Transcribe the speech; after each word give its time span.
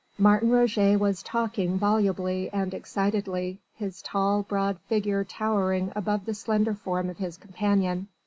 Martin 0.17 0.49
Roget 0.49 0.95
was 0.99 1.21
talking 1.21 1.77
volubly 1.77 2.49
and 2.51 2.73
excitedly, 2.73 3.59
his 3.75 4.01
tall, 4.01 4.41
broad 4.41 4.79
figure 4.89 5.23
towering 5.23 5.91
above 5.95 6.25
the 6.25 6.33
slender 6.33 6.73
form 6.73 7.07
of 7.07 7.19
his 7.19 7.37
companion. 7.37 8.07